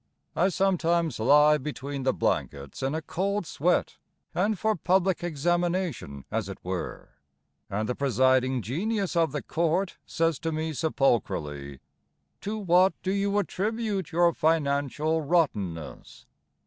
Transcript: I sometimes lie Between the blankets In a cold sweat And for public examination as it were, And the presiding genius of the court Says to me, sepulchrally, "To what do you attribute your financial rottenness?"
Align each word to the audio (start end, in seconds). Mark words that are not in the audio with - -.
I 0.35 0.49
sometimes 0.49 1.19
lie 1.19 1.59
Between 1.59 2.01
the 2.01 2.11
blankets 2.11 2.81
In 2.81 2.95
a 2.95 3.03
cold 3.03 3.45
sweat 3.45 3.99
And 4.33 4.57
for 4.57 4.75
public 4.75 5.23
examination 5.23 6.25
as 6.31 6.49
it 6.49 6.57
were, 6.63 7.09
And 7.69 7.87
the 7.87 7.93
presiding 7.93 8.63
genius 8.63 9.15
of 9.15 9.31
the 9.31 9.43
court 9.43 9.99
Says 10.07 10.39
to 10.39 10.51
me, 10.51 10.73
sepulchrally, 10.73 11.81
"To 12.41 12.57
what 12.57 12.99
do 13.03 13.11
you 13.11 13.37
attribute 13.37 14.11
your 14.11 14.33
financial 14.33 15.21
rottenness?" 15.21 16.25